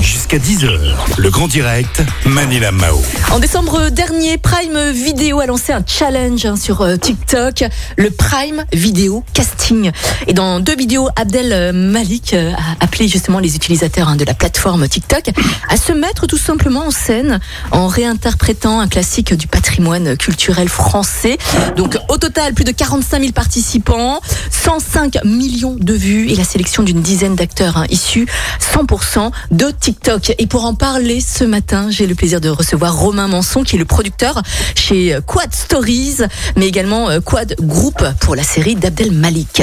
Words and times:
Jusqu'à 0.00 0.36
10h, 0.36 0.68
le 1.16 1.30
grand 1.30 1.46
direct, 1.46 2.02
Manila 2.26 2.72
Mao. 2.72 3.00
En 3.30 3.38
décembre 3.38 3.88
dernier, 3.88 4.36
Prime 4.36 4.90
Video 4.90 5.40
a 5.40 5.46
lancé 5.46 5.72
un 5.72 5.82
challenge 5.86 6.44
hein, 6.44 6.56
sur 6.56 6.82
euh, 6.82 6.96
TikTok, 6.96 7.64
le 7.96 8.10
Prime 8.10 8.64
Video 8.72 9.24
Casting. 9.32 9.92
Et 10.26 10.34
dans 10.34 10.60
deux 10.60 10.74
vidéos, 10.74 11.08
Abdel 11.16 11.52
euh, 11.52 11.72
Malik 11.72 12.34
euh, 12.34 12.52
a 12.52 12.84
appelé 12.84 13.06
justement 13.06 13.38
les 13.38 13.54
utilisateurs 13.54 14.08
hein, 14.08 14.16
de 14.16 14.24
la 14.24 14.34
plateforme 14.34 14.88
TikTok 14.88 15.30
à 15.68 15.76
se 15.76 15.92
mettre 15.92 16.26
tout 16.26 16.36
simplement 16.36 16.86
en 16.86 16.90
scène 16.90 17.38
en 17.70 17.86
réinterprétant 17.86 18.80
un 18.80 18.88
classique 18.88 19.32
du 19.34 19.46
patrimoine 19.46 20.16
culturel 20.16 20.68
français. 20.68 21.38
Donc 21.76 21.96
au 22.08 22.18
total, 22.18 22.54
plus 22.54 22.64
de 22.64 22.72
45 22.72 23.20
000 23.20 23.32
participants, 23.32 24.20
105 24.50 25.24
millions 25.24 25.76
de 25.78 25.94
vues 25.94 26.28
et 26.30 26.34
la 26.34 26.44
sélection 26.44 26.82
d'une 26.82 27.02
dizaine 27.02 27.36
d'acteurs 27.36 27.76
hein, 27.76 27.86
issus 27.88 28.26
100% 28.74 29.21
de 29.50 29.70
TikTok. 29.70 30.34
Et 30.38 30.46
pour 30.46 30.64
en 30.64 30.74
parler 30.74 31.20
ce 31.20 31.44
matin, 31.44 31.88
j'ai 31.90 32.06
le 32.06 32.14
plaisir 32.14 32.40
de 32.40 32.48
recevoir 32.48 32.96
Romain 32.96 33.28
Manson, 33.28 33.62
qui 33.62 33.76
est 33.76 33.78
le 33.78 33.84
producteur 33.84 34.42
chez 34.74 35.18
Quad 35.26 35.54
Stories, 35.54 36.18
mais 36.56 36.66
également 36.66 37.10
euh, 37.10 37.20
Quad 37.20 37.54
Group 37.60 38.04
pour 38.20 38.34
la 38.34 38.42
série 38.42 38.74
d'Abdel 38.74 39.12
Malik. 39.12 39.62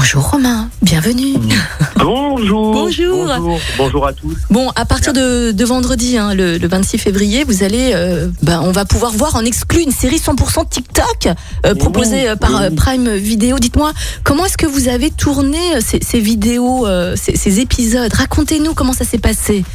Bonjour 0.00 0.30
Romain, 0.30 0.70
bienvenue. 0.80 1.34
Bonjour. 1.96 2.72
Bonjour. 2.72 3.26
Bonjour, 3.26 3.60
Bonjour 3.76 4.06
à 4.06 4.14
tous. 4.14 4.34
Bon, 4.48 4.70
à 4.74 4.86
partir 4.86 5.12
de, 5.12 5.52
de 5.52 5.64
vendredi, 5.66 6.16
hein, 6.16 6.32
le, 6.32 6.56
le 6.56 6.68
26 6.68 6.96
février, 6.96 7.44
vous 7.44 7.62
allez, 7.64 7.92
euh, 7.94 8.28
ben, 8.42 8.62
on 8.64 8.72
va 8.72 8.86
pouvoir 8.86 9.12
voir 9.12 9.36
en 9.36 9.44
exclu 9.44 9.82
une 9.82 9.90
série 9.92 10.16
100% 10.16 10.66
TikTok 10.70 11.28
euh, 11.66 11.74
proposée 11.74 12.30
euh, 12.30 12.34
par 12.34 12.70
Prime 12.74 13.14
Video. 13.14 13.58
Dites-moi, 13.58 13.92
comment 14.24 14.46
est-ce 14.46 14.56
que 14.56 14.64
vous 14.64 14.88
avez 14.88 15.10
tourné 15.10 15.58
ces, 15.82 16.00
ces 16.02 16.20
vidéos, 16.20 16.86
ces, 17.16 17.36
ces 17.36 17.60
épisodes? 17.60 18.10
Racontez-nous 18.10 18.72
comment 18.72 18.94
ça 18.94 19.04
s'est 19.04 19.18
passé. 19.18 19.66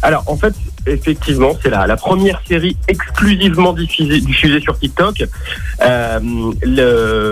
Alors, 0.00 0.24
en 0.28 0.38
fait, 0.38 0.54
effectivement, 0.88 1.52
c'est 1.62 1.70
la, 1.70 1.96
première 1.96 2.40
série 2.46 2.76
exclusivement 2.88 3.72
diffusée, 3.72 4.60
sur 4.60 4.78
TikTok. 4.78 5.24
Euh, 5.82 6.52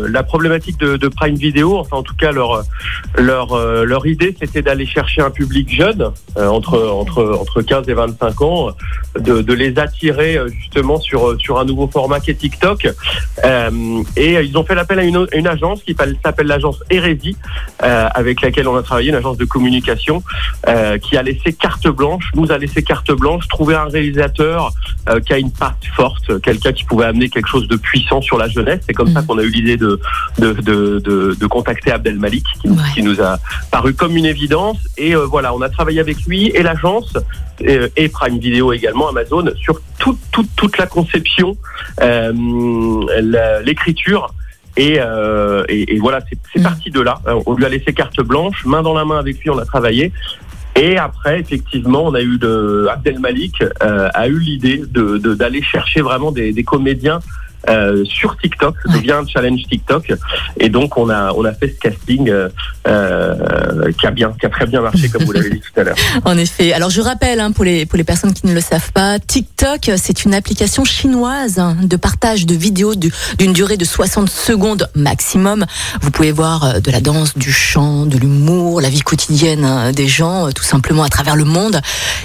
la 0.08 0.22
problématique 0.22 0.78
de, 0.78 1.08
Prime 1.08 1.36
Video, 1.36 1.78
enfin 1.78 1.96
en 1.96 2.02
tout 2.02 2.14
cas 2.14 2.32
leur 2.32 2.64
euh, 3.52 3.98
idée, 4.04 4.36
c'était 4.38 4.62
d'aller 4.62 4.86
chercher 4.86 5.22
un 5.22 5.30
public 5.30 5.72
jeune 5.72 6.10
euh, 6.36 6.48
entre 6.48 6.78
entre 6.78 7.38
entre 7.40 7.62
15 7.62 7.88
et 7.88 7.94
25 7.94 8.42
ans, 8.42 8.70
de, 9.18 9.52
les 9.52 9.78
attirer 9.78 10.38
justement 10.60 11.00
sur 11.00 11.58
un 11.58 11.64
nouveau 11.64 11.88
format 11.88 12.20
qui 12.20 12.30
est 12.30 12.34
TikTok. 12.34 12.88
Et 14.16 14.32
ils 14.32 14.58
ont 14.58 14.64
fait 14.64 14.74
l'appel 14.74 14.98
à 14.98 15.04
une, 15.04 15.26
une 15.32 15.46
agence 15.46 15.82
qui 15.82 15.96
s'appelle 16.24 16.46
l'agence 16.46 16.82
Hérésie, 16.90 17.36
avec 17.80 18.42
laquelle 18.42 18.68
on 18.68 18.76
a 18.76 18.82
travaillé, 18.82 19.10
une 19.10 19.16
agence 19.16 19.38
de 19.38 19.44
communication 19.44 20.22
qui 21.02 21.16
a 21.16 21.22
laissé 21.22 21.52
carte 21.52 21.88
blanche, 21.88 22.30
nous 22.34 22.52
a 22.52 22.58
laissé 22.58 22.82
carte 22.82 23.12
blanche, 23.12 23.45
trouver 23.48 23.74
un 23.74 23.84
réalisateur 23.84 24.70
euh, 25.08 25.20
qui 25.20 25.32
a 25.32 25.38
une 25.38 25.50
patte 25.52 25.84
forte, 25.94 26.40
quelqu'un 26.40 26.72
qui 26.72 26.84
pouvait 26.84 27.04
amener 27.06 27.28
quelque 27.28 27.48
chose 27.48 27.68
de 27.68 27.76
puissant 27.76 28.20
sur 28.20 28.38
la 28.38 28.48
jeunesse. 28.48 28.80
C'est 28.86 28.92
comme 28.94 29.12
ça 29.12 29.20
Mhm. 29.20 29.26
qu'on 29.26 29.38
a 29.38 29.42
eu 29.42 29.50
l'idée 29.50 29.76
de 29.76 30.00
de, 30.38 30.52
de, 30.52 30.98
de, 30.98 31.36
de 31.38 31.46
contacter 31.46 31.90
Abdel 31.92 32.18
Malik, 32.18 32.44
qui, 32.60 32.68
Ouais. 32.68 32.76
qui 32.94 33.02
nous 33.02 33.20
a 33.20 33.38
paru 33.70 33.94
comme 33.94 34.16
une 34.16 34.26
évidence. 34.26 34.78
Et 34.98 35.14
euh, 35.14 35.26
voilà, 35.26 35.54
on 35.54 35.62
a 35.62 35.68
travaillé 35.68 36.00
avec 36.00 36.18
lui 36.26 36.46
et 36.48 36.62
l'agence 36.62 37.12
euh, 37.66 37.88
et 37.96 38.08
Prime 38.08 38.38
Video 38.38 38.72
également, 38.72 39.08
Amazon, 39.08 39.44
sur 39.56 39.80
toute 39.98 40.18
toute 40.32 40.48
toute 40.56 40.76
la 40.78 40.86
conception, 40.86 41.56
euh, 42.02 42.32
l'écriture. 43.64 44.28
Et, 44.78 44.96
euh, 45.00 45.64
et, 45.70 45.94
et 45.94 45.98
voilà, 45.98 46.18
c'est 46.28 46.58
Mhm. 46.58 46.64
parti 46.64 46.90
de 46.90 47.00
là. 47.00 47.18
Euh, 47.26 47.40
On 47.46 47.54
lui 47.54 47.64
a 47.64 47.68
laissé 47.70 47.94
carte 47.94 48.20
blanche, 48.20 48.66
main 48.66 48.82
dans 48.82 48.92
la 48.92 49.06
main 49.06 49.18
avec 49.18 49.38
lui, 49.40 49.48
on 49.48 49.58
a 49.58 49.64
travaillé. 49.64 50.12
Et 50.76 50.98
après, 50.98 51.40
effectivement, 51.40 52.04
on 52.04 52.14
a 52.14 52.20
eu 52.20 52.38
de 52.38 52.86
Abdel 52.90 53.18
Malik 53.18 53.62
euh, 53.82 54.08
a 54.12 54.28
eu 54.28 54.38
l'idée 54.38 54.78
de 54.86 55.16
de- 55.16 55.34
d'aller 55.34 55.62
chercher 55.62 56.02
vraiment 56.02 56.32
des 56.52 56.64
comédiens 56.64 57.20
euh, 57.68 58.04
sur 58.04 58.36
TikTok, 58.36 58.74
Ouais. 58.86 58.94
devient 58.98 59.12
un 59.12 59.26
challenge 59.26 59.62
TikTok. 59.68 60.12
Et 60.58 60.68
donc 60.68 60.96
on 60.96 61.08
a 61.10 61.32
on 61.32 61.44
a 61.44 61.52
fait 61.52 61.68
ce 61.68 61.78
casting 61.80 62.28
euh, 62.30 62.48
euh, 62.86 63.90
qui 63.98 64.06
a 64.06 64.10
bien 64.10 64.32
qui 64.38 64.46
a 64.46 64.48
très 64.48 64.66
bien 64.66 64.80
marché 64.80 65.08
comme 65.08 65.24
vous 65.24 65.32
l'avez 65.32 65.50
dit 65.50 65.60
tout 65.60 65.80
à 65.80 65.84
l'heure. 65.84 65.96
En 66.24 66.36
effet. 66.38 66.72
Alors 66.72 66.90
je 66.90 67.00
rappelle 67.00 67.40
hein, 67.40 67.52
pour 67.52 67.64
les 67.64 67.86
pour 67.86 67.96
les 67.98 68.04
personnes 68.04 68.32
qui 68.32 68.46
ne 68.46 68.54
le 68.54 68.60
savent 68.60 68.92
pas, 68.92 69.18
TikTok 69.18 69.90
c'est 69.96 70.24
une 70.24 70.34
application 70.34 70.84
chinoise 70.84 71.58
hein, 71.58 71.76
de 71.82 71.96
partage 71.96 72.46
de 72.46 72.54
vidéos 72.54 72.94
du- 72.94 73.12
d'une 73.38 73.52
durée 73.52 73.76
de 73.76 73.84
60 73.84 74.28
secondes 74.30 74.88
maximum. 74.94 75.66
Vous 76.02 76.10
pouvez 76.10 76.32
voir 76.32 76.80
de 76.80 76.90
la 76.90 77.00
danse, 77.00 77.36
du 77.36 77.52
chant, 77.52 78.06
de 78.06 78.18
l'humour, 78.18 78.80
la 78.80 78.88
vie 78.88 79.00
quotidienne 79.02 79.64
hein, 79.64 79.92
des 79.92 80.08
gens, 80.08 80.50
tout 80.52 80.62
simplement 80.64 81.02
à 81.02 81.08
travers 81.08 81.36
le 81.36 81.44
monde. 81.44 81.80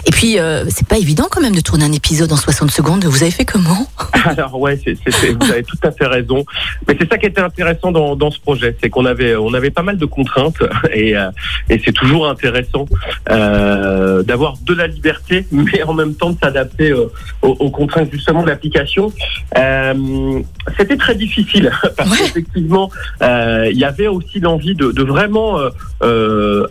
Et 0.06 0.12
puis 0.12 0.40
euh, 0.40 0.66
c'est 0.69 0.88
pas 0.88 0.97
évident 0.97 1.28
quand 1.29 1.41
même 1.41 1.56
de 1.56 1.62
tourner 1.62 1.85
un 1.85 1.91
épisode 1.91 2.31
en 2.31 2.38
60 2.38 2.72
secondes. 2.72 3.06
Vous 3.06 3.22
avez 3.23 3.31
fait 3.31 3.46
comment? 3.46 3.88
Alors 4.25 4.59
ouais, 4.59 4.79
c'est, 4.84 4.97
vous 5.33 5.51
avez 5.51 5.63
tout 5.63 5.77
à 5.83 5.91
fait 5.91 6.05
raison. 6.05 6.45
Mais 6.87 6.95
c'est 6.99 7.09
ça 7.09 7.17
qui 7.17 7.25
était 7.27 7.41
intéressant 7.41 7.91
dans, 7.91 8.15
dans 8.15 8.31
ce 8.31 8.39
projet, 8.39 8.75
c'est 8.81 8.89
qu'on 8.89 9.05
avait 9.05 9.35
on 9.35 9.53
avait 9.53 9.71
pas 9.71 9.81
mal 9.83 9.97
de 9.97 10.05
contraintes 10.05 10.61
et, 10.93 11.15
euh, 11.17 11.29
et 11.69 11.81
c'est 11.83 11.91
toujours 11.93 12.27
intéressant 12.29 12.85
euh, 13.29 14.23
d'avoir 14.23 14.55
de 14.65 14.73
la 14.73 14.87
liberté, 14.87 15.45
mais 15.51 15.83
en 15.83 15.93
même 15.93 16.15
temps 16.15 16.31
de 16.31 16.37
s'adapter 16.39 16.91
euh, 16.91 17.07
aux, 17.41 17.49
aux 17.59 17.69
contraintes 17.71 18.09
justement 18.11 18.43
de 18.43 18.47
l'application. 18.49 19.11
Euh, 19.57 20.41
c'était 20.77 20.97
très 20.97 21.15
difficile 21.15 21.71
parce 21.97 22.09
Ouais. 22.11 22.17
qu'effectivement 22.17 22.89
euh, 23.21 23.69
il 23.71 23.77
y 23.77 23.85
avait 23.85 24.07
aussi 24.07 24.39
l'envie 24.39 24.75
de, 24.75 24.91
de 24.91 25.03
vraiment 25.03 25.59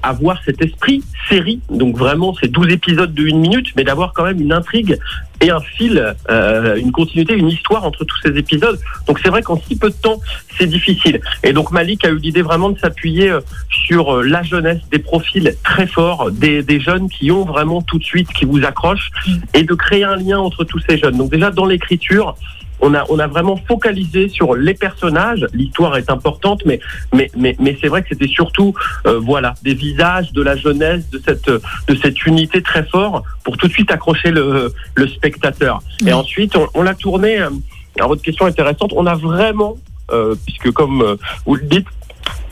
avoir 0.02 0.42
cet 0.44 0.62
esprit 0.62 1.02
série, 1.28 1.60
donc 1.70 1.96
vraiment 1.96 2.34
ces 2.34 2.48
12 2.48 2.72
épisodes 2.72 3.12
de 3.14 3.22
une 3.22 3.38
minute, 3.40 3.68
mais 3.76 3.84
d'avoir 3.84 4.12
quand 4.12 4.24
même 4.24 4.40
une 4.40 4.52
intrigue 4.52 4.98
et 5.40 5.50
un 5.50 5.60
fil, 5.60 6.14
euh, 6.30 6.76
une 6.76 6.92
continuité, 6.92 7.34
une 7.34 7.48
histoire 7.48 7.84
entre 7.84 8.04
tous 8.04 8.18
ces 8.22 8.36
épisodes. 8.36 8.78
Donc 9.06 9.18
c'est 9.22 9.30
vrai 9.30 9.42
qu'en 9.42 9.60
si 9.60 9.76
peu 9.76 9.88
de 9.90 9.94
temps, 9.94 10.20
c'est 10.58 10.66
difficile. 10.66 11.20
Et 11.42 11.52
donc 11.52 11.72
Malik 11.72 12.04
a 12.04 12.10
eu 12.10 12.18
l'idée 12.18 12.42
vraiment 12.42 12.70
de 12.70 12.78
s'appuyer 12.78 13.30
euh, 13.30 13.40
sur 13.86 14.16
euh, 14.16 14.22
la 14.22 14.42
jeunesse, 14.42 14.80
des 14.90 14.98
profils 14.98 15.54
très 15.64 15.86
forts, 15.86 16.30
des, 16.30 16.62
des 16.62 16.80
jeunes 16.80 17.08
qui 17.08 17.30
ont 17.30 17.44
vraiment 17.44 17.80
tout 17.82 17.98
de 17.98 18.04
suite, 18.04 18.28
qui 18.32 18.44
vous 18.44 18.64
accrochent, 18.64 19.10
et 19.54 19.62
de 19.62 19.74
créer 19.74 20.04
un 20.04 20.16
lien 20.16 20.38
entre 20.38 20.64
tous 20.64 20.80
ces 20.88 20.98
jeunes. 20.98 21.16
Donc 21.16 21.30
déjà 21.30 21.50
dans 21.50 21.66
l'écriture, 21.66 22.36
on 22.80 22.94
a, 22.94 23.04
on 23.08 23.18
a 23.18 23.26
vraiment 23.26 23.56
focalisé 23.68 24.28
sur 24.28 24.54
les 24.54 24.74
personnages. 24.74 25.46
L'histoire 25.52 25.96
est 25.96 26.10
importante, 26.10 26.62
mais, 26.64 26.80
mais, 27.12 27.30
mais, 27.36 27.54
mais 27.58 27.76
c'est 27.80 27.88
vrai 27.88 28.02
que 28.02 28.08
c'était 28.08 28.28
surtout, 28.28 28.74
euh, 29.06 29.18
voilà, 29.18 29.54
des 29.62 29.74
visages 29.74 30.32
de 30.32 30.42
la 30.42 30.56
jeunesse, 30.56 31.08
de 31.10 31.20
cette, 31.24 31.48
de 31.50 31.94
cette 32.02 32.26
unité 32.26 32.62
très 32.62 32.84
fort 32.84 33.22
pour 33.44 33.56
tout 33.56 33.68
de 33.68 33.72
suite 33.72 33.90
accrocher 33.90 34.30
le, 34.30 34.72
le 34.94 35.06
spectateur. 35.08 35.82
Et 36.06 36.12
ensuite, 36.12 36.56
on, 36.56 36.66
on 36.74 36.82
l'a 36.82 36.94
tourné. 36.94 37.40
euh, 37.40 37.50
Alors 37.96 38.08
votre 38.10 38.22
question 38.22 38.46
est 38.46 38.50
intéressante. 38.50 38.92
On 38.96 39.06
a 39.06 39.14
vraiment, 39.14 39.76
euh, 40.10 40.34
puisque 40.44 40.70
comme 40.72 41.02
euh, 41.02 41.16
vous 41.46 41.56
le 41.56 41.62
dites. 41.62 41.86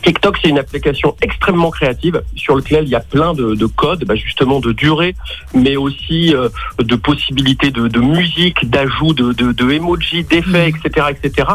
TikTok, 0.02 0.38
c'est 0.42 0.48
une 0.48 0.58
application 0.58 1.16
extrêmement 1.22 1.70
créative 1.70 2.22
sur 2.36 2.56
laquelle 2.56 2.84
il 2.84 2.90
y 2.90 2.94
a 2.94 3.00
plein 3.00 3.34
de, 3.34 3.54
de 3.54 3.66
codes, 3.66 4.04
bah, 4.04 4.14
justement 4.14 4.60
de 4.60 4.72
durée, 4.72 5.14
mais 5.54 5.76
aussi 5.76 6.34
euh, 6.34 6.48
de 6.78 6.96
possibilités 6.96 7.70
de, 7.70 7.88
de 7.88 8.00
musique, 8.00 8.68
d'ajout 8.68 9.12
de, 9.12 9.32
de, 9.32 9.52
de 9.52 9.70
emojis, 9.70 10.24
d'effets, 10.24 10.70
etc., 10.70 11.06
etc. 11.10 11.48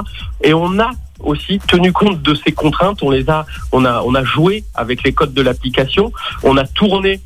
Et 0.44 0.54
on 0.54 0.80
a 0.80 0.92
aussi 1.20 1.60
tenu 1.60 1.92
compte 1.92 2.22
de 2.22 2.36
ces 2.36 2.52
contraintes. 2.52 3.02
On 3.02 3.10
les 3.10 3.30
a, 3.30 3.46
on 3.72 3.86
a, 3.86 4.02
on 4.02 4.14
a 4.14 4.24
joué 4.24 4.64
avec 4.76 5.04
les 5.04 5.14
codes 5.14 5.34
de 5.34 5.42
l'application. 5.42 6.12
On 6.44 6.58
a 6.58 6.66
tourné 6.66 7.22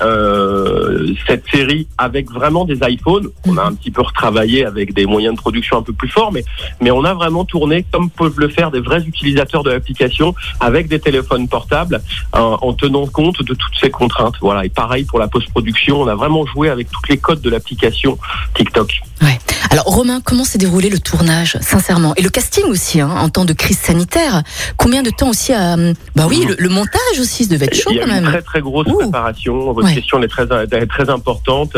euh, 0.00 1.12
cette 1.26 1.44
série 1.48 1.88
avec 1.98 2.30
vraiment 2.30 2.64
des 2.64 2.78
iPhones. 2.82 3.28
On 3.46 3.56
a 3.56 3.64
un 3.64 3.74
petit 3.74 3.90
peu 3.90 4.02
retravaillé 4.02 4.64
avec 4.64 4.94
des 4.94 5.06
moyens 5.06 5.34
de 5.34 5.40
production 5.40 5.78
un 5.78 5.82
peu 5.82 5.92
plus 5.92 6.08
forts, 6.08 6.32
mais, 6.32 6.44
mais 6.80 6.90
on 6.90 7.04
a 7.04 7.14
vraiment 7.14 7.44
tourné 7.44 7.84
comme 7.90 8.10
peuvent 8.10 8.38
le 8.38 8.48
faire 8.48 8.70
des 8.70 8.80
vrais 8.80 9.02
utilisateurs 9.04 9.62
de 9.62 9.70
l'application 9.70 10.34
avec 10.60 10.88
des 10.88 11.00
téléphones 11.00 11.48
portables 11.48 12.00
en, 12.32 12.58
en 12.60 12.72
tenant 12.72 13.06
compte 13.06 13.42
de 13.42 13.54
toutes 13.54 13.76
ces 13.80 13.90
contraintes. 13.90 14.36
Voilà. 14.40 14.64
Et 14.64 14.68
pareil 14.68 15.04
pour 15.04 15.18
la 15.18 15.28
post-production, 15.28 16.00
on 16.02 16.06
a 16.06 16.14
vraiment 16.14 16.46
joué 16.46 16.68
avec 16.68 16.90
tous 16.90 17.02
les 17.08 17.18
codes 17.18 17.40
de 17.40 17.50
l'application 17.50 18.18
TikTok. 18.54 19.02
Ouais. 19.22 19.38
Alors 19.70 19.84
Romain, 19.84 20.20
comment 20.24 20.44
s'est 20.44 20.58
déroulé 20.58 20.88
le 20.88 20.98
tournage, 20.98 21.58
sincèrement? 21.60 22.14
Et 22.16 22.22
le 22.22 22.30
casting 22.30 22.64
aussi, 22.66 23.00
hein, 23.00 23.10
en 23.18 23.28
temps 23.28 23.44
de 23.44 23.52
crise 23.52 23.78
sanitaire? 23.78 24.42
Combien 24.76 25.02
de 25.02 25.10
temps 25.10 25.28
aussi 25.30 25.52
à... 25.52 25.76
Bah 26.16 26.26
oui, 26.28 26.46
le, 26.48 26.56
le 26.58 26.68
montage 26.68 27.18
aussi, 27.20 27.44
ça 27.44 27.50
devait 27.50 27.66
être 27.66 27.74
chaud 27.74 27.90
Il 27.90 27.96
y 27.96 28.00
a 28.00 28.06
quand 28.06 28.14
une 28.16 28.24
très 28.24 28.42
très 28.42 28.60
grosse 28.60 28.86
Ouh. 28.88 28.98
préparation. 28.98 29.72
Votre 29.72 29.88
Ouais. 29.88 29.94
question 29.94 30.22
est 30.22 30.28
très 30.28 30.46
très 30.86 31.10
importante 31.10 31.76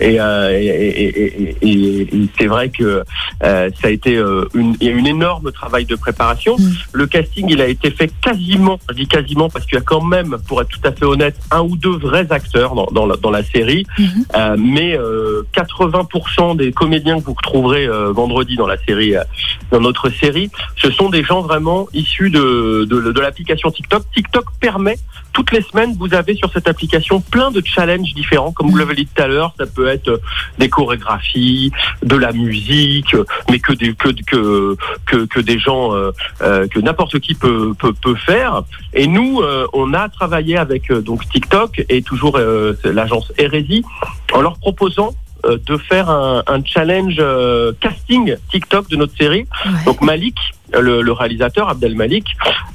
et, 0.00 0.16
euh, 0.20 0.50
et, 0.58 2.28
c'est 2.38 2.46
vrai 2.46 2.70
que 2.70 3.02
euh, 3.44 3.70
ça 3.80 3.88
a 3.88 3.90
été 3.90 4.16
euh, 4.16 4.48
une, 4.54 4.74
il 4.80 4.86
y 4.88 4.90
a 4.90 4.94
une 4.94 5.06
énorme 5.06 5.52
travail 5.52 5.84
de 5.84 5.94
préparation. 5.94 6.56
Mm. 6.58 6.70
Le 6.92 7.06
casting 7.06 7.46
il 7.48 7.60
a 7.60 7.66
été 7.68 7.90
fait 7.90 8.10
quasiment, 8.20 8.78
je 8.90 8.94
dis 8.94 9.06
quasiment 9.06 9.48
parce 9.48 9.64
qu'il 9.66 9.74
y 9.74 9.78
a 9.78 9.84
quand 9.84 10.02
même, 10.02 10.36
pour 10.46 10.60
être 10.60 10.68
tout 10.68 10.80
à 10.84 10.92
fait 10.92 11.04
honnête, 11.04 11.36
un 11.50 11.60
ou 11.60 11.76
deux 11.76 11.96
vrais 11.96 12.26
acteurs 12.30 12.74
dans, 12.74 12.86
dans, 12.86 13.06
la, 13.06 13.16
dans 13.16 13.30
la 13.30 13.44
série, 13.44 13.84
Mhm. 13.98 14.24
Euh, 14.36 14.56
mais 14.58 14.96
euh, 14.96 15.42
80% 15.54 16.56
des 16.56 16.72
comédiens 16.78 17.18
que 17.20 17.26
vous 17.26 17.34
retrouverez 17.34 17.86
euh, 17.86 18.12
vendredi 18.12 18.56
dans 18.56 18.66
la 18.66 18.78
série, 18.78 19.16
euh, 19.16 19.24
dans 19.70 19.80
notre 19.80 20.08
série, 20.10 20.50
ce 20.76 20.90
sont 20.90 21.10
des 21.10 21.24
gens 21.24 21.42
vraiment 21.42 21.88
issus 21.92 22.30
de, 22.30 22.86
de, 22.88 23.12
de 23.12 23.20
l'application 23.20 23.70
TikTok. 23.70 24.02
TikTok 24.14 24.44
permet 24.60 24.96
toutes 25.32 25.52
les 25.52 25.62
semaines, 25.62 25.94
vous 25.98 26.14
avez 26.14 26.34
sur 26.34 26.50
cette 26.52 26.68
application 26.68 27.20
plein 27.20 27.50
de 27.50 27.62
challenges 27.64 28.14
différents. 28.14 28.52
Comme 28.52 28.70
vous 28.70 28.76
l'avez 28.76 28.94
dit 28.94 29.06
tout 29.06 29.22
à 29.22 29.26
l'heure, 29.26 29.52
ça 29.58 29.66
peut 29.66 29.88
être 29.88 30.08
euh, 30.08 30.18
des 30.58 30.68
chorégraphies, 30.68 31.70
de 32.02 32.16
la 32.16 32.32
musique, 32.32 33.14
mais 33.50 33.58
que 33.58 33.72
des 33.72 33.92
que 33.94 34.08
que 34.30 34.76
que, 35.06 35.26
que 35.26 35.40
des 35.40 35.58
gens 35.58 35.92
euh, 36.40 36.68
que 36.68 36.78
n'importe 36.80 37.18
qui 37.18 37.34
peut, 37.34 37.74
peut 37.78 37.92
peut 37.92 38.14
faire. 38.14 38.62
Et 38.94 39.06
nous, 39.06 39.40
euh, 39.40 39.66
on 39.72 39.92
a 39.92 40.08
travaillé 40.08 40.56
avec 40.56 40.90
euh, 40.90 41.00
donc 41.00 41.28
TikTok 41.28 41.84
et 41.88 42.02
toujours 42.02 42.38
l'agence 42.84 43.32
Hérésie 43.38 43.84
en 44.32 44.40
leur 44.40 44.58
proposant 44.58 45.14
de 45.44 45.76
faire 45.76 46.10
un, 46.10 46.42
un 46.46 46.64
challenge 46.64 47.16
euh, 47.18 47.72
casting 47.80 48.36
TikTok 48.50 48.88
de 48.88 48.96
notre 48.96 49.16
série. 49.16 49.46
Ouais. 49.64 49.84
Donc 49.86 50.00
Malik, 50.00 50.36
le, 50.72 51.00
le 51.00 51.12
réalisateur 51.12 51.68
Abdel 51.68 51.94
Malik, 51.94 52.26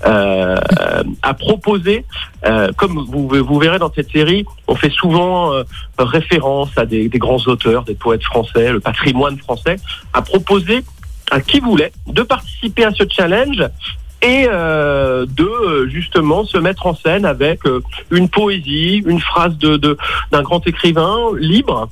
euh, 0.05 0.55
euh, 0.79 1.03
a 1.21 1.33
proposé, 1.33 2.05
euh, 2.45 2.69
comme 2.75 3.05
vous, 3.07 3.27
vous 3.27 3.59
verrez 3.59 3.79
dans 3.79 3.91
cette 3.93 4.11
série, 4.11 4.45
on 4.67 4.75
fait 4.75 4.91
souvent 4.91 5.53
euh, 5.53 5.63
référence 5.97 6.69
à 6.77 6.85
des, 6.85 7.09
des 7.09 7.19
grands 7.19 7.45
auteurs, 7.47 7.83
des 7.83 7.95
poètes 7.95 8.23
français, 8.23 8.71
le 8.71 8.79
patrimoine 8.79 9.37
français, 9.37 9.77
a 10.13 10.21
proposé 10.21 10.83
à 11.31 11.41
qui 11.41 11.59
voulait 11.59 11.91
de 12.07 12.21
participer 12.21 12.85
à 12.85 12.91
ce 12.91 13.03
challenge 13.09 13.63
et 14.23 14.47
euh, 14.49 15.25
de 15.27 15.43
euh, 15.43 15.87
justement 15.89 16.45
se 16.45 16.57
mettre 16.57 16.87
en 16.87 16.95
scène 16.95 17.25
avec 17.25 17.65
euh, 17.65 17.81
une 18.09 18.29
poésie, 18.29 19.03
une 19.05 19.19
phrase 19.19 19.57
de 19.57 19.75
de- 19.77 19.97
d'un 20.31 20.41
grand 20.41 20.65
écrivain 20.65 21.17
libre 21.37 21.89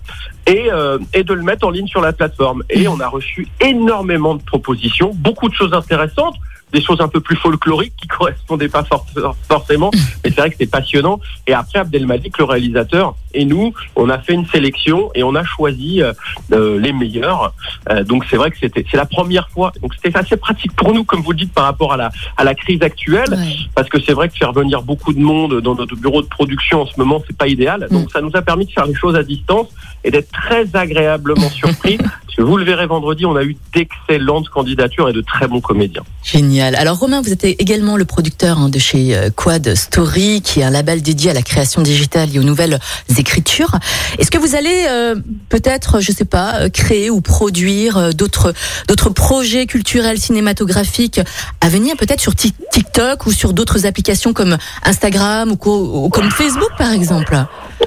et, 0.48 0.72
euh, 0.72 0.98
et 1.14 1.24
de 1.24 1.34
le 1.34 1.44
mettre 1.44 1.68
en 1.68 1.72
ligne 1.72 1.88
sur 1.88 2.02
la 2.02 2.14
plateforme. 2.14 2.64
Et 2.70 2.88
on 2.88 3.00
a 3.00 3.08
reçu 3.08 3.48
énormément 3.60 4.36
de 4.36 4.44
propositions, 4.44 5.12
beaucoup 5.14 5.50
de 5.50 5.54
choses 5.54 5.74
intéressantes, 5.74 6.36
des 6.74 6.82
choses 6.82 7.02
un 7.02 7.08
peu 7.08 7.20
plus 7.20 7.36
folkloriques 7.36 7.94
qui 8.02 8.08
correspondaient 8.18 8.70
pas 8.70 8.84
for- 8.84 9.06
forcément, 9.48 9.92
mais 9.94 10.32
c'est 10.32 10.38
vrai 10.42 10.50
que 10.50 10.56
c'est 10.60 10.70
passionnant. 10.72 11.20
Et 11.48 11.54
après, 11.54 11.80
Abdelmalik, 11.80 12.38
le 12.38 12.46
réalisateur, 12.46 13.16
et 13.34 13.46
nous, 13.46 13.74
on 13.96 14.10
a 14.10 14.20
fait 14.20 14.34
une 14.34 14.46
sélection 14.48 15.10
et 15.16 15.24
on 15.24 15.36
a 15.36 15.44
choisi 15.44 16.02
euh, 16.02 16.12
euh, 16.52 16.80
les 16.80 16.92
meilleurs. 16.94 17.54
Euh, 17.90 18.04
donc 18.04 18.26
c'est 18.30 18.36
vrai 18.36 18.52
que 18.52 18.58
c'était 18.60 18.86
c'est 18.92 18.98
la 18.98 19.06
première 19.06 19.50
fois. 19.50 19.72
Donc 19.82 19.94
c'était 19.96 20.18
assez 20.18 20.36
pratique 20.38 20.74
pour 20.76 20.94
nous, 20.94 21.04
comme 21.04 21.22
vous 21.22 21.32
le 21.32 21.38
dites, 21.38 21.54
par 21.54 21.64
rapport 21.66 21.94
à 21.94 21.98
la 21.98 22.12
à 22.38 22.44
la 22.44 22.56
crise 22.56 22.82
actuelle, 22.82 23.30
Ouais. 23.32 23.56
parce 23.76 23.88
que 23.90 24.00
c'est 24.02 24.14
vrai 24.14 24.28
que 24.30 24.36
faire 24.36 24.52
venir 24.52 24.82
beaucoup 24.82 25.14
de 25.14 25.20
monde 25.20 25.62
dans 25.62 25.76
notre 25.76 25.96
bureau 25.96 26.22
de 26.22 26.28
production 26.28 26.82
en 26.82 26.86
ce 26.86 26.94
moment, 26.98 27.22
c'est 27.26 27.38
pas 27.38 27.48
idéal. 27.48 27.88
Donc 27.90 28.12
ça 28.12 28.22
nous 28.22 28.32
a 28.34 28.42
permis 28.42 28.66
de 28.66 28.72
faire 28.72 28.86
les 28.86 28.96
choses 28.96 29.16
à 29.16 29.24
distance 29.24 29.68
et 30.04 30.12
d'être 30.12 30.32
très 30.32 30.68
agréablement 30.76 31.50
surpris. 31.50 31.98
vous 32.40 32.58
le 32.58 32.64
verrez 32.64 32.88
vendredi, 32.88 33.26
on 33.26 33.36
a 33.36 33.44
eu 33.44 33.58
d'excellentes 33.74 34.50
candidatures 34.50 35.10
et 35.10 35.14
de 35.14 35.22
très 35.22 35.48
bons 35.48 35.62
comédiens. 35.62 36.04
Génial. 36.24 36.76
Alors 36.76 36.98
Romain, 36.98 37.22
vous 37.22 37.32
êtes 37.32 37.44
également 37.44 37.98
le 37.98 38.06
producteur 38.06 38.58
hein, 38.58 38.70
de 38.70 38.80
chez 38.80 39.16
euh, 39.16 39.30
Quad 39.36 39.76
Story, 39.76 40.42
qui 40.42 40.62
est 40.62 40.64
un 40.64 40.70
label 40.70 41.02
dédié 41.02 41.32
à 41.32 41.34
la 41.34 41.42
création 41.42 41.82
digitale 41.82 42.30
et 42.34 42.40
aux 42.40 42.44
nouvelles 42.44 42.80
écritures. 43.18 43.78
Est-ce 44.18 44.32
que 44.32 44.38
vous 44.38 44.56
allez 44.56 44.86
euh, 44.90 45.16
peut-être, 45.50 46.00
je 46.00 46.12
sais 46.12 46.26
pas, 46.26 46.62
euh, 46.62 46.70
créer 46.70 47.10
ou 47.10 47.22
produire 47.22 48.14
d'autres 48.14 48.54
d'autres 48.88 49.10
projets 49.10 49.66
culturels 49.66 50.20
cinématographiques 50.20 51.20
à 51.60 51.70
venir, 51.70 51.96
peut-être 51.98 52.22
sur 52.22 52.34
Tik- 52.34 52.56
TikTok 52.72 53.26
ou 53.26 53.32
sur 53.32 53.54
d'autres 53.54 53.86
applications 53.86 54.34
comme 54.34 54.58
Instagram 54.84 55.52
ou 55.52 56.10
comme 56.10 56.32
Facebook 56.32 56.72
par 56.78 56.92
exemple? 56.92 57.46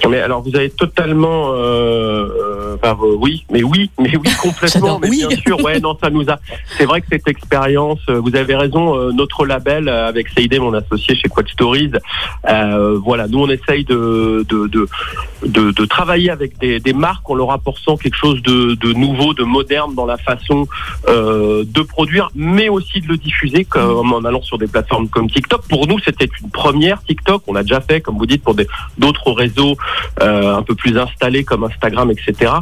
Mais 0.08 0.20
alors 0.20 0.42
vous 0.42 0.54
avez 0.54 0.70
totalement, 0.70 1.52
euh, 1.52 2.28
euh, 2.28 2.76
enfin, 2.76 2.96
euh, 3.02 3.16
oui, 3.18 3.44
mais 3.50 3.62
oui, 3.62 3.90
mais 3.98 4.16
oui 4.16 4.28
complètement, 4.42 4.98
mais 4.98 5.08
oui. 5.08 5.24
bien 5.26 5.36
sûr, 5.38 5.62
ouais, 5.64 5.80
non, 5.80 5.96
ça 6.02 6.10
nous 6.10 6.28
a. 6.28 6.38
C'est 6.76 6.84
vrai 6.84 7.00
que 7.00 7.06
cette 7.10 7.26
expérience, 7.28 8.00
euh, 8.08 8.20
vous 8.20 8.36
avez 8.36 8.54
raison, 8.54 8.98
euh, 8.98 9.12
notre 9.12 9.46
label 9.46 9.88
avec 9.88 10.28
Saïdé, 10.28 10.58
mon 10.58 10.74
associé 10.74 11.14
chez 11.14 11.28
Quad 11.28 11.48
Stories, 11.48 11.92
euh, 12.48 12.98
voilà, 13.02 13.28
nous 13.28 13.40
on 13.40 13.48
essaye 13.48 13.84
de 13.84 14.44
de 14.48 14.66
de, 14.66 14.88
de, 15.46 15.70
de 15.70 15.84
travailler 15.86 16.30
avec 16.30 16.58
des, 16.58 16.80
des 16.80 16.92
marques 16.92 17.28
en 17.30 17.34
leur 17.34 17.50
apportant 17.52 17.96
quelque 17.96 18.16
chose 18.16 18.42
de, 18.42 18.74
de 18.74 18.92
nouveau, 18.92 19.32
de 19.32 19.44
moderne 19.44 19.94
dans 19.94 20.06
la 20.06 20.18
façon 20.18 20.66
euh, 21.08 21.64
de 21.66 21.82
produire, 21.82 22.30
mais 22.34 22.68
aussi 22.68 23.00
de 23.00 23.08
le 23.08 23.16
diffuser, 23.16 23.64
comme 23.64 24.12
en 24.12 24.24
allant 24.24 24.42
sur 24.42 24.58
des 24.58 24.66
plateformes 24.66 25.08
comme 25.08 25.30
TikTok. 25.30 25.62
Pour 25.68 25.86
nous, 25.86 25.98
c'était 26.00 26.28
une 26.42 26.50
première 26.50 27.02
TikTok. 27.02 27.42
On 27.46 27.54
a 27.54 27.62
déjà 27.62 27.80
fait, 27.80 28.00
comme 28.00 28.18
vous 28.18 28.26
dites, 28.26 28.42
pour 28.42 28.54
des 28.54 28.66
d'autres 28.98 29.30
réseaux 29.32 29.76
un 30.20 30.62
peu 30.62 30.74
plus 30.74 30.96
installés 30.98 31.44
comme 31.44 31.64
Instagram, 31.64 32.10
etc. 32.10 32.52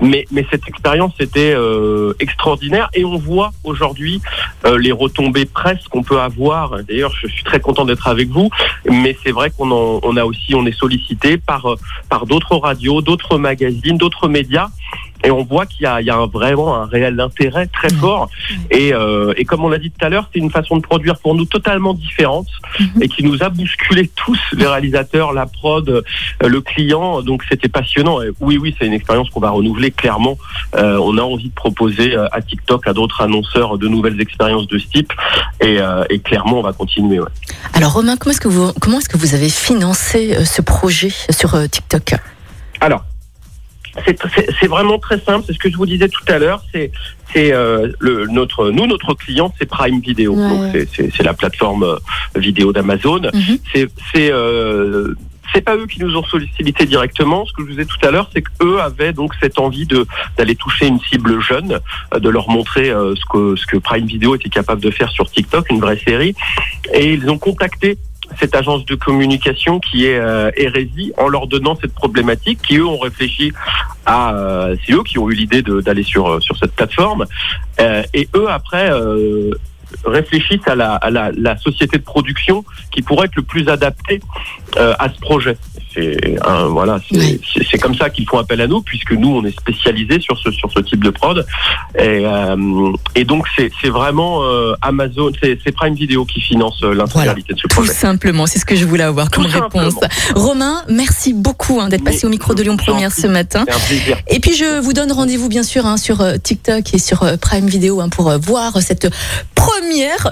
Mais, 0.00 0.26
mais 0.30 0.46
cette 0.50 0.66
expérience 0.68 1.12
était 1.20 1.52
euh, 1.54 2.14
extraordinaire 2.20 2.88
et 2.94 3.04
on 3.04 3.18
voit 3.18 3.52
aujourd'hui 3.64 4.20
euh, 4.64 4.78
les 4.78 4.92
retombées 4.92 5.44
presse 5.44 5.86
qu'on 5.88 6.02
peut 6.02 6.20
avoir. 6.20 6.82
D'ailleurs, 6.84 7.12
je 7.20 7.28
suis 7.28 7.44
très 7.44 7.60
content 7.60 7.84
d'être 7.84 8.08
avec 8.08 8.28
vous, 8.28 8.50
mais 8.88 9.16
c'est 9.22 9.32
vrai 9.32 9.50
qu'on 9.50 9.70
on 9.70 10.16
a 10.16 10.24
aussi, 10.24 10.54
on 10.54 10.66
est 10.66 10.76
sollicité 10.76 11.36
par 11.36 11.66
euh, 11.66 11.76
par 12.08 12.26
d'autres 12.26 12.56
radios, 12.56 13.02
d'autres 13.02 13.38
magazines, 13.38 13.96
d'autres 13.96 14.28
médias. 14.28 14.68
Et 15.24 15.30
on 15.30 15.44
voit 15.44 15.66
qu'il 15.66 15.82
y 15.82 15.86
a, 15.86 16.00
il 16.00 16.06
y 16.06 16.10
a 16.10 16.16
un- 16.16 16.26
vraiment 16.26 16.74
un 16.76 16.86
réel 16.86 17.18
intérêt 17.20 17.66
très 17.66 17.90
fort. 17.90 18.28
Et, 18.70 18.92
euh, 18.94 19.32
et 19.36 19.44
comme 19.44 19.64
on 19.64 19.68
l'a 19.68 19.78
dit 19.78 19.90
tout 19.90 20.04
à 20.04 20.08
l'heure, 20.08 20.28
c'est 20.32 20.38
une 20.38 20.50
façon 20.50 20.76
de 20.76 20.82
produire 20.82 21.18
pour 21.18 21.34
nous 21.34 21.44
totalement 21.44 21.94
différente 21.94 22.46
et 23.00 23.08
qui 23.08 23.22
nous 23.22 23.42
a 23.42 23.48
bousculé 23.50 24.10
tous, 24.16 24.38
les 24.52 24.66
réalisateurs, 24.66 25.32
la 25.32 25.46
prod, 25.46 25.88
euh, 25.88 26.02
le 26.46 26.60
client. 26.60 27.22
Donc 27.22 27.42
c'était 27.48 27.68
passionnant. 27.68 28.22
Et 28.22 28.30
oui, 28.40 28.56
oui, 28.58 28.74
c'est 28.78 28.86
une 28.86 28.92
expérience 28.94 29.28
qu'on 29.30 29.40
va 29.40 29.50
renouveler 29.50 29.90
clairement. 29.90 30.38
Euh, 30.76 30.98
on 31.02 31.18
a 31.18 31.22
envie 31.22 31.48
de 31.50 31.54
proposer 31.54 32.16
euh, 32.16 32.26
à 32.32 32.40
TikTok, 32.40 32.86
à 32.86 32.92
d'autres 32.92 33.20
annonceurs, 33.20 33.76
de 33.78 33.88
nouvelles 33.88 34.20
expériences 34.20 34.66
de 34.68 34.78
ce 34.78 34.86
type. 34.86 35.12
Et, 35.60 35.78
euh, 35.80 36.04
et 36.10 36.18
clairement, 36.20 36.58
on 36.60 36.62
va 36.62 36.72
continuer. 36.72 37.20
ouais. 37.20 37.28
Alors 37.74 37.92
Romain, 37.92 38.16
comment 38.16 38.32
est-ce 38.32 38.40
que 38.40 38.48
vous 38.48 38.72
comment 38.80 38.98
est-ce 38.98 39.08
que 39.08 39.18
vous 39.18 39.34
avez 39.34 39.48
financé 39.50 40.34
euh, 40.36 40.44
ce 40.44 40.62
projet 40.62 41.10
sur 41.30 41.50
TikTok? 41.70 42.14
Alors, 42.80 43.04
c'est 44.04 44.18
c'est- 44.34 44.48
c'est 44.60 44.66
vraiment 44.66 44.98
très 44.98 45.18
simple. 45.20 45.44
C'est 45.46 45.52
ce 45.52 45.58
que 45.58 45.70
je 45.70 45.76
vous 45.76 45.86
disais 45.86 46.08
tout 46.08 46.24
à 46.28 46.38
l'heure. 46.38 46.62
C'est 46.72 46.90
c'est 47.32 47.52
euh, 47.52 47.90
le 47.98 48.26
notre 48.26 48.70
nous 48.70 48.86
notre 48.86 49.14
client 49.14 49.52
c'est 49.58 49.66
Prime 49.68 50.00
Video. 50.00 50.34
Ouais. 50.34 50.48
Donc 50.48 50.72
c'est- 50.72 50.88
c'est 50.94 51.10
c'est 51.16 51.22
la 51.22 51.34
plateforme 51.34 51.82
euh, 51.84 51.96
vidéo 52.36 52.72
d'Amazon. 52.72 53.22
Mhm. 53.34 53.58
C'est 53.72 53.88
c'est 54.12 54.30
euh, 54.32 55.14
c'est 55.52 55.62
pas 55.62 55.74
eux 55.76 55.86
qui 55.88 55.98
nous 56.00 56.14
ont 56.16 56.22
sollicité 56.22 56.86
directement. 56.86 57.44
Ce 57.44 57.52
que 57.52 57.62
je 57.62 57.66
vous 57.66 57.70
disais 57.72 57.84
tout 57.84 57.98
à 58.06 58.12
l'heure, 58.12 58.30
c'est 58.32 58.40
qu'eux 58.42 58.78
avaient 58.80 59.12
donc 59.12 59.32
cette 59.42 59.58
envie 59.58 59.84
de 59.86 60.06
d'aller 60.38 60.54
toucher 60.54 60.86
une 60.86 61.00
cible 61.00 61.40
jeune, 61.40 61.80
euh, 62.14 62.20
de 62.20 62.28
leur 62.28 62.48
montrer 62.48 62.90
euh, 62.90 63.14
ce 63.16 63.24
que 63.32 63.56
ce 63.56 63.66
que 63.66 63.76
Prime 63.78 64.06
Video 64.06 64.36
était 64.36 64.48
capable 64.48 64.80
de 64.80 64.92
faire 64.92 65.10
sur 65.10 65.28
TikTok, 65.28 65.68
une 65.70 65.80
vraie 65.80 65.98
série. 65.98 66.36
Et 66.94 67.12
ils 67.14 67.28
ont 67.28 67.38
contacté 67.38 67.98
cette 68.38 68.54
agence 68.54 68.84
de 68.86 68.94
communication 68.94 69.80
qui 69.80 70.06
est 70.06 70.18
euh, 70.18 70.50
Hérésie 70.56 71.12
en 71.18 71.28
leur 71.28 71.46
donnant 71.46 71.76
cette 71.80 71.94
problématique, 71.94 72.60
qui 72.62 72.76
eux 72.76 72.86
ont 72.86 72.98
réfléchi 72.98 73.52
à, 74.06 74.34
euh, 74.34 74.76
c'est 74.84 74.92
eux 74.92 75.02
qui 75.02 75.18
ont 75.18 75.28
eu 75.30 75.34
l'idée 75.34 75.62
d'aller 75.62 76.02
sur 76.02 76.28
euh, 76.28 76.40
sur 76.40 76.56
cette 76.56 76.72
plateforme, 76.72 77.26
Euh, 77.80 78.02
et 78.12 78.28
eux 78.36 78.48
après 78.50 78.90
euh, 78.90 79.52
réfléchissent 80.04 80.66
à 80.66 80.74
la, 80.74 80.94
à 80.94 81.10
la, 81.10 81.30
la 81.36 81.56
société 81.58 81.98
de 81.98 82.02
production 82.02 82.64
qui 82.92 83.02
pourrait 83.02 83.26
être 83.26 83.36
le 83.36 83.42
plus 83.42 83.68
adapté 83.68 84.20
euh, 84.78 84.94
à 84.98 85.08
ce 85.12 85.18
projet. 85.20 85.56
C'est 85.92 86.16
voilà, 86.68 87.00
c'est 87.10 87.16
Oui. 87.18 87.40
comme 87.80 87.94
ça 87.96 88.10
qu'ils 88.10 88.28
font 88.28 88.38
appel 88.38 88.60
à 88.60 88.66
nous 88.68 88.80
puisque 88.80 89.10
nous 89.12 89.28
on 89.36 89.44
est 89.44 89.58
spécialisé 89.58 90.20
sur 90.20 90.38
ce 90.38 90.52
sur 90.52 90.70
ce 90.70 90.78
type 90.80 91.02
de 91.02 91.10
prod 91.10 91.44
et, 91.98 92.22
euh, 92.24 92.92
et 93.16 93.24
donc 93.24 93.46
c'est 93.56 93.88
vraiment 93.88 94.44
euh, 94.44 94.74
Amazon, 94.82 95.32
c'est 95.42 95.72
Prime 95.72 95.94
Video 95.94 96.24
qui 96.24 96.40
finance 96.40 96.80
l'intégralité 96.82 97.54
de 97.54 97.58
ce 97.58 97.62
Tout 97.66 97.74
projet. 97.76 97.92
simplement, 97.92 98.46
c'est 98.46 98.60
ce 98.60 98.64
que 98.64 98.76
je 98.76 98.84
voulais 98.84 99.02
avoir 99.02 99.30
comme 99.30 99.46
Tout 99.46 99.50
réponse. 99.50 99.94
simplement. 99.94 100.08
Romain, 100.36 100.82
merci 100.88 101.34
beaucoup 101.34 101.80
hein, 101.80 101.88
d'être 101.88 102.04
passé 102.04 102.24
au 102.26 102.30
micro 102.30 102.54
de 102.54 102.62
Lyon 102.62 102.76
Première 102.76 103.10
ce 103.12 103.26
matin. 103.26 103.62
Un 103.68 103.78
plaisir. 103.88 104.16
Et 104.28 104.38
puis 104.38 104.54
je 104.54 104.80
vous 104.80 104.92
donne 104.92 105.10
rendez-vous 105.10 105.48
bien 105.48 105.64
sûr 105.64 105.86
hein, 105.86 105.96
sur 105.96 106.22
TikTok 106.40 106.94
et 106.94 106.98
sur 106.98 107.24
Prime 107.40 107.66
Video 107.66 108.00
hein, 108.00 108.08
pour 108.10 108.30
voir 108.38 108.80
cette 108.80 109.08
première 109.56 109.79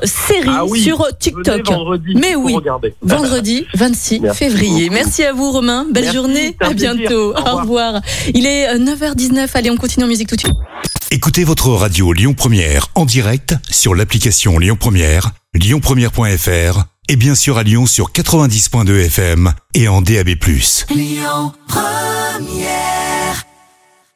série 0.05 0.49
Ah 0.49 0.65
oui, 0.65 0.83
sur 0.83 1.01
euh, 1.03 1.11
TikTok. 1.19 1.67
vendredi 1.67 2.15
Mais 2.17 2.35
oui. 2.35 2.55
regarder. 2.55 2.95
Vendredi 3.03 3.67
26 3.75 4.21
Merci 4.21 4.39
février. 4.39 4.85
beaucoup. 4.89 4.95
Merci 4.95 5.25
à 5.25 5.33
vous 5.33 5.51
Romain. 5.51 5.87
Belle 5.91 6.05
Merci, 6.05 6.17
journée. 6.17 6.57
À 6.61 6.73
bientôt. 6.73 7.33
Au 7.33 7.35
revoir. 7.35 7.55
Au 7.55 7.61
revoir. 7.61 8.01
Il 8.35 8.47
est 8.47 8.69
euh, 8.69 8.79
9h19. 8.79 9.49
Allez, 9.55 9.71
on 9.71 9.77
continue 9.77 10.05
en 10.05 10.09
musique 10.09 10.29
tout 10.29 10.37
de 10.37 10.41
suite. 10.41 10.57
Écoutez 11.11 11.45
votre 11.45 11.69
radio 11.71 12.13
Lyon 12.13 12.35
Première 12.35 12.89
en 12.95 13.05
direct 13.07 13.55
sur 13.71 13.95
l'application 13.95 14.59
Lyon 14.59 14.77
Première, 14.79 15.31
lyonpremière.fr 15.55 16.85
et 17.09 17.17
bien 17.17 17.35
sûr 17.35 17.57
à 17.57 17.63
Lyon 17.63 17.87
sur 17.87 18.13
90.2 18.13 19.07
FM 19.07 19.53
et 19.75 19.89
en 19.89 20.03
DAB+. 20.03 20.29
Lyon 20.95 21.53
Première 21.67 23.08